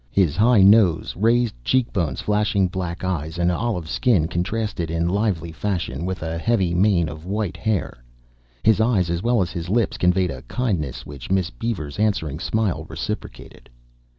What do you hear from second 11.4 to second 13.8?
Beaver's answering smile reciprocated.